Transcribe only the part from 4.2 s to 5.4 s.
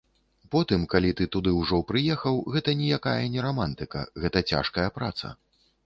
гэта цяжкая праца!